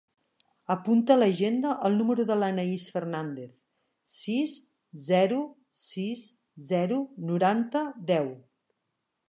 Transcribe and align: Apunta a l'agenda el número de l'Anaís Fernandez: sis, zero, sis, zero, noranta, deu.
Apunta 0.75 1.11
a 1.15 1.17
l'agenda 1.17 1.73
el 1.89 1.97
número 1.97 2.25
de 2.31 2.37
l'Anaís 2.43 2.85
Fernandez: 2.95 3.53
sis, 4.15 4.55
zero, 5.11 5.39
sis, 5.85 6.27
zero, 6.73 7.01
noranta, 7.31 7.85
deu. 8.15 8.33